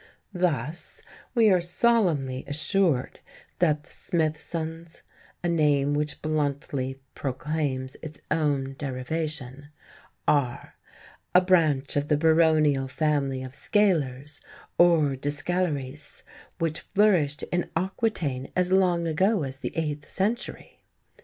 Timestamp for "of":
11.95-12.07, 13.43-13.51